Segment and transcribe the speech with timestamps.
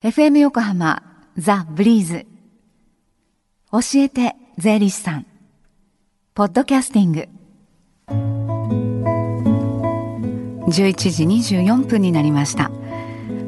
[0.00, 1.02] FM 横浜
[1.36, 2.24] ザ・ブリーズ。
[3.72, 5.26] 教えて税理士さん。
[6.34, 7.28] ポッドキャスティング。
[10.68, 10.70] 11
[11.10, 12.70] 時24分になりました。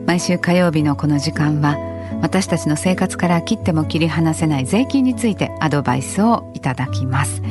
[0.06, 1.78] 毎週火曜日のこの時間は
[2.20, 7.42] 私たちの生活から切っても切り離せない税金についてアドバイスをいただきます。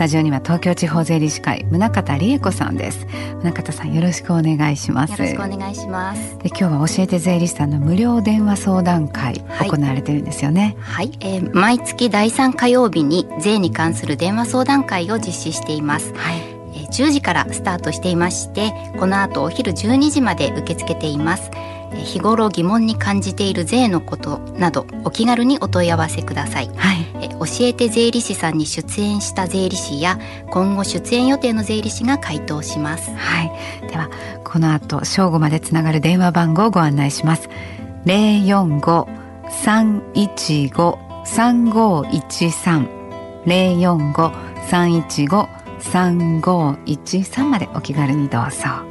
[0.00, 3.06] タジオには東京地方税理士会宗方理恵子さんです。
[3.42, 5.10] 宗方さんよろしくお願いします。
[5.10, 6.38] よろしくお願いします。
[6.38, 10.74] で今日は教えて税理士さんの無料電話相談会、はい、行われてるんですよね。
[10.80, 16.14] はい、えー、毎月第3火曜日に税に関する電話相談会を実施しています。
[16.14, 16.60] はい。
[16.90, 21.50] 10時からスタートしていましてこの後お昼12時まで受け付けています
[21.92, 30.18] 日頃疑問に感じている税のことなどお気軽にお問い合わせください、はい、え教えて税理士さんに出演した税理士や
[30.50, 33.10] 今後出演予定の税理士が回答します。
[33.14, 33.50] はい。
[33.88, 34.10] では
[34.44, 37.48] この後正午までつながる電話番号をご案内します。
[38.04, 39.08] 零四五
[39.50, 42.88] 三一五三五一三。
[43.46, 44.32] 零四五
[44.68, 48.89] 三一五三五一三までお気軽にどうぞ。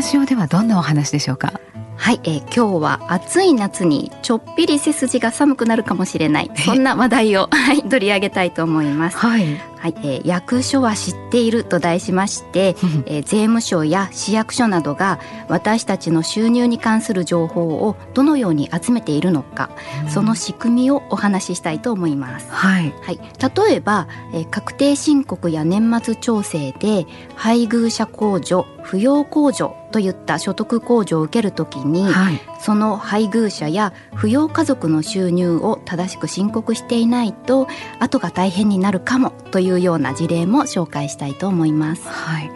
[0.00, 1.60] スタジオではどんなお話でしょうか？
[1.96, 9.18] はい、えー、今日は暑い夏にちょっぴり背筋が寒くなるかもしれないそんな話題を、 はい、取り上げたいと思います。
[9.18, 19.68] はい、はい、えー、役所は知っていると題しまして、えー、税務署や市役所などが私たちの収入に関する情報をどのように集めているのか、
[20.08, 22.46] その仕組みをお話ししたいと思います。
[22.48, 23.20] はい、はい、
[23.68, 27.06] 例えば、えー、確定申告や年末調整で
[27.36, 42.08] 配偶者控除、扶養控除といった所得控除を受けるときに、はい、その配偶者や扶養家族の収入を正しく申告していないと後が大変になるかもというような事例も紹介したいと思います。
[42.08, 42.50] はい。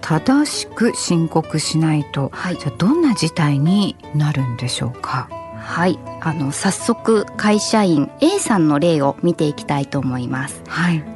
[0.00, 5.28] 正しく申告しないと、はい、じゃどんな事態になるんでしょうか？
[5.58, 10.62] はい、あの早速会社員 A さんの例を見ていきたいと思います。
[10.68, 11.13] はい。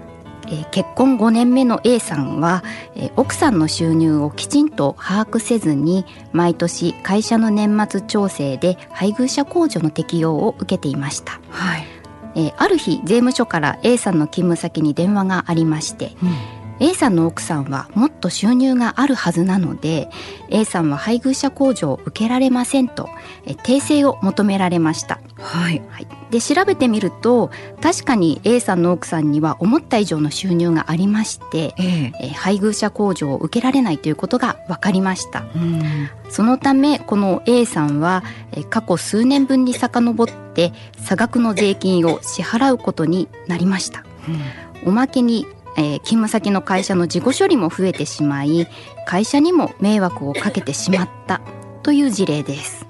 [0.50, 2.62] えー、結婚5年目の A さんは、
[2.94, 11.40] えー、奥さんの収入をきちんと把握せずに毎年会社の年末調整で配偶者控除の適用を受けていました。
[11.50, 11.84] はい
[12.34, 20.08] えー、ある日税務署から A さんの勤務先に電話がありまして、うん A さんの奥さんはもっと収入があるはずなので
[20.48, 23.08] A さんは配偶者控除を受けられませんと
[23.44, 25.20] え訂正を求められました。
[25.40, 27.50] はい、はい、で調べてみると
[27.80, 35.44] 確かに A さんの奥さんには思った以上の収入がありまして、ええ配偶者控除を受けられないということが分かりました。
[36.30, 38.22] そのためこの A さんは
[38.52, 44.04] え過去数年分に遡って差額の税金を支払うことになりました。
[44.84, 45.46] おまけに
[45.78, 48.66] えー、勤務先の会社の事故処理も増えてしまい
[49.06, 51.40] 会社にも迷惑をかけてしまった
[51.84, 52.84] という事例です。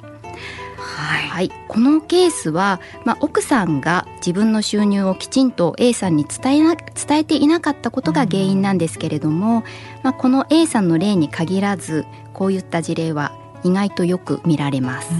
[0.78, 9.62] はい、はい、このケースは、まあ、奥さんが自分の収入をきちんと A さんに伝えな伝えていなかったことが原因なんですけれども、うん、
[10.02, 13.32] まあ、この A さんの例に限らずこういった事例は
[13.64, 15.12] 意外とよく見られます。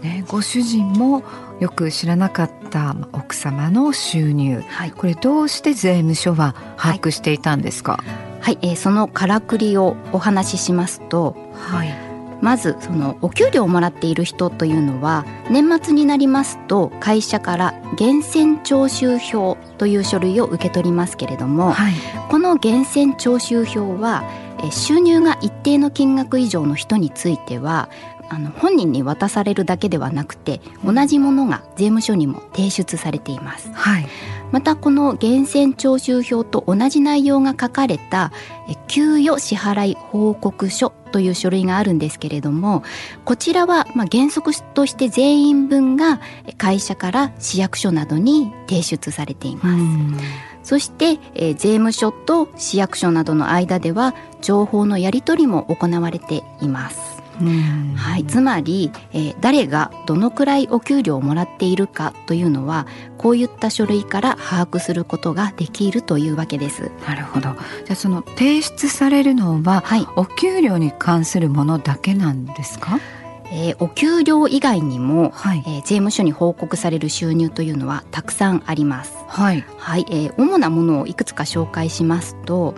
[0.00, 1.24] ね、ご主人も
[1.60, 12.08] よく知らなかった奥様の収入、はい、これどうして税務署は把握していたんですか、はい、はい、えー、そのからくりをお話ししますと、はい、
[12.40, 21.94] まずそのお給料をもらっている人というのは年末になりますと会社から源泉徴収票という書類を受け取りますけれども、はい、
[22.28, 24.22] この源泉徴収票は
[24.70, 27.88] 収入が一定の金額以上の人については
[28.28, 34.06] あの本人に渡されるだけではなくて同じものが税務署にも提出されています、はい、
[34.52, 38.32] またこの源泉徴収票と同じ内容が書かれた
[38.86, 42.82] 給与支払い報告書という書類があるんですけれども
[43.24, 46.20] こちらはまあ原則として全員分が
[46.58, 50.38] 会社から市役所などに提出されています。
[50.68, 57.17] そして、えー、税務署と市役所などの間では情報のやり取りも行われています。
[57.96, 62.86] はい、つまり、えー、誰がどのくらいお給料をもらっているかというのは
[63.16, 66.90] こういった書類から把握することができるというわけです。
[67.06, 67.50] なるほど。
[67.50, 72.98] じゃあその提出されるのは、はい、お給料に関するものだけなんですか？
[73.50, 79.14] えー、お給料以外にも、はい、えー、税務署に報告される収入というのはたくさんあります。
[79.26, 82.74] はい、はい、えー、主なものをいくつか紹介しますと、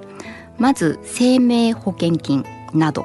[0.59, 3.05] まず生命保険金など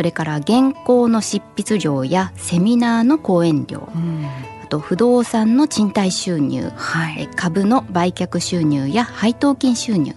[0.00, 4.24] それから原稿の執筆料やセミナーの講演料、うん、
[4.64, 10.16] あと不動産の賃貸収入、はい、株の売却収入や配当金収入。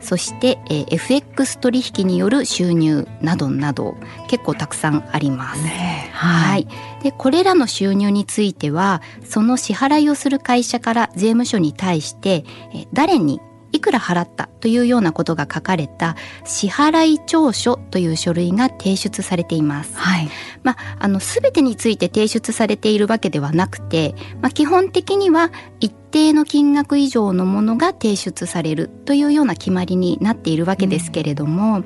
[0.00, 3.96] そして、えー、FX 取引による収入などなど
[4.28, 5.64] 結構たくさんあります。
[5.64, 6.68] ね、はい、
[7.02, 13.40] でこれらの収入についてはその支払いをする会社から税務署に対して、えー、誰に
[13.74, 19.96] いくら払ったというようなことが書かれた支払い調書という書類が提出されています。
[19.96, 20.28] はい。
[20.62, 25.50] まあ、あの、すべてについて提出されているわけではなくて、まあ、基本的には
[25.80, 31.82] 一定の金額以上のものが提出されるというような決まりになっているわけですけれども、うん、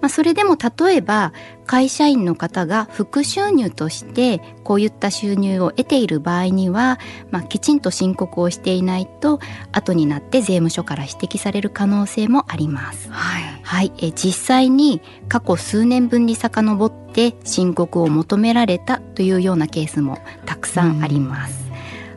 [0.00, 1.32] まあ、それでも例えば
[1.64, 6.98] 会社員の方が副収入としてこういった収入を得ている場合には、
[7.30, 9.38] まあ、きちんと申告をしていないと
[9.70, 13.08] 後になって税務署から指摘される可能性もあります。
[13.12, 21.64] はい、はい、え実際に過去数年分に遡って申告を求められたというようなケースもたくさんあります。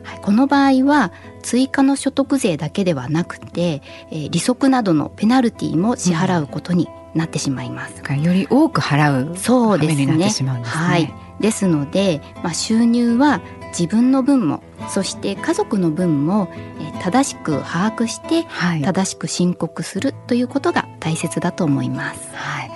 [0.00, 1.12] ん、はい、この場合は
[1.42, 8.02] 追加の所得税だけではなくて、えー、利息などのペナルティも支払うことになってしまいます。
[8.08, 10.16] うん、より多く払うそうですね。
[10.16, 11.12] ですねはい。
[11.40, 16.48] ですので、まあ、収入は自分の分もそして家族の分も、
[16.78, 22.30] えー、正しく把握して、はい、正しく申告するということが大切だと思います。
[22.34, 22.71] はい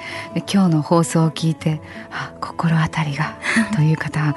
[0.47, 1.81] 今日の放送を聞いて
[2.11, 3.37] あ心当たりが
[3.75, 4.35] という方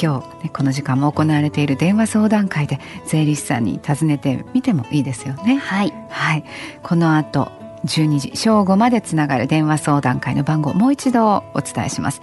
[0.00, 5.56] 今日、ね、この時間も行われている電話相談会で税理士さんに尋ねてみてもいいですよね。
[5.56, 6.44] はい、はい、
[6.82, 7.50] この後
[7.84, 12.20] 12時正午までつながる電話相談会の番号もう一度お伝えします。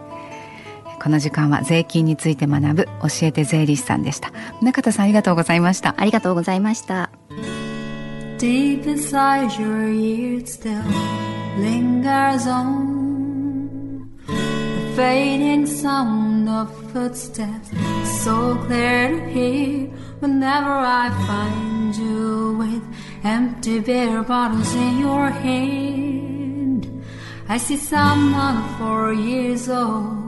[0.99, 2.91] この時間は税金について学ぶ教
[3.23, 7.11] えて税理士さんでした中田さんありがとうございましたありがとうございました
[8.39, 10.83] Deep inside your ears still
[11.61, 12.99] lingers on
[14.27, 17.71] The fading sound of footsteps
[18.23, 19.89] So clear to hear
[20.21, 22.83] Whenever I find you with
[23.25, 26.87] Empty beer bottles in your hand
[27.49, 30.27] I see someone four years old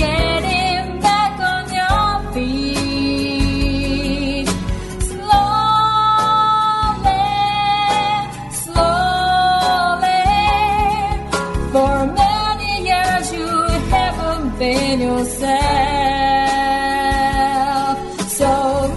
[15.41, 15.57] yourself.
[18.29, 18.51] So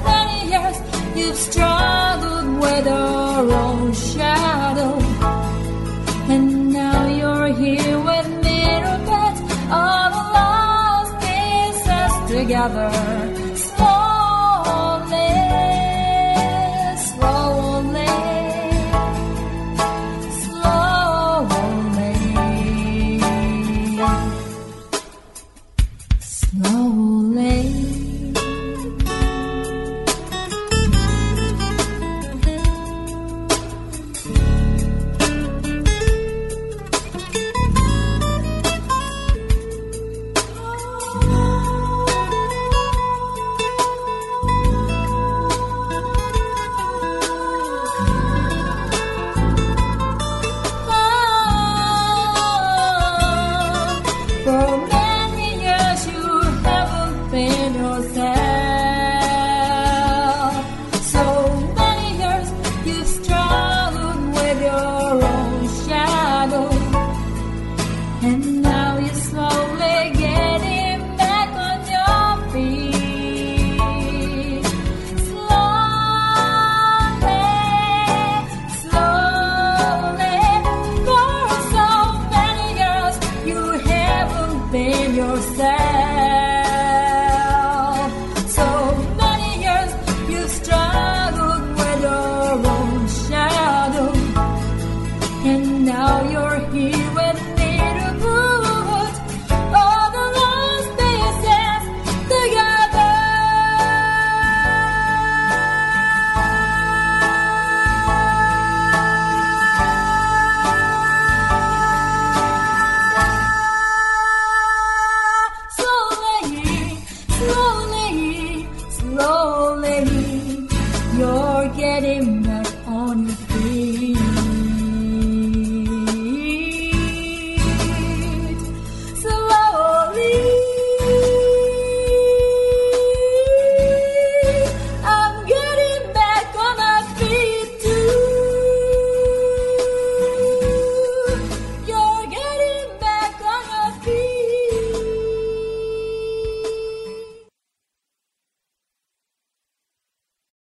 [0.05, 0.76] many years
[1.17, 4.99] you've struggled with your own shadow.
[6.29, 8.61] And now you're here with me,
[9.08, 13.44] bits all the lost pieces together.